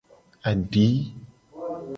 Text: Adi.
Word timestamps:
Adi. 0.49 0.89